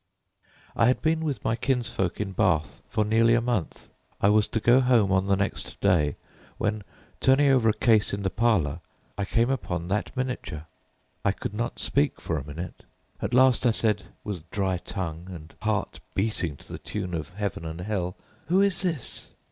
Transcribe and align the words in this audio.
"I 0.75 0.87
had 0.87 1.03
been 1.03 1.19
with 1.23 1.43
my 1.43 1.55
kinsfolk 1.55 2.19
at 2.19 2.35
Bath 2.35 2.81
nearly 2.97 3.35
a 3.35 3.39
month. 3.39 3.87
I 4.19 4.29
was 4.29 4.47
to 4.47 4.59
go 4.59 4.79
home 4.81 5.11
on 5.11 5.27
the 5.27 5.35
next 5.35 5.79
day, 5.79 6.15
when, 6.57 6.81
turning 7.19 7.51
over 7.51 7.69
a 7.69 7.73
case 7.73 8.11
in 8.11 8.23
the 8.23 8.31
parlour, 8.31 8.79
I 9.15 9.25
came 9.25 9.51
upon 9.51 9.89
that 9.89 10.17
miniature. 10.17 10.65
I 11.23 11.33
could 11.33 11.53
not 11.53 11.77
speak 11.77 12.19
for 12.19 12.39
a 12.39 12.43
minute. 12.47 12.83
At 13.21 13.35
last 13.35 13.67
I 13.67 13.71
said, 13.71 14.05
with 14.23 14.49
dry 14.49 14.77
tongue, 14.77 15.27
and 15.29 15.53
heart 15.61 15.99
beating 16.15 16.57
to 16.57 16.71
the 16.73 16.79
tune 16.79 17.13
of 17.13 17.29
heaven 17.35 17.63
and 17.63 17.81
hell— 17.81 18.17
"'Who 18.47 18.59
is 18.59 18.81
this?' 18.81 19.27